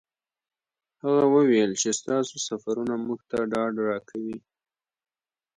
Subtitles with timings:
[1.03, 4.37] هغه وویل چې ستاسو سفرونه موږ ته ډاډ راکوي.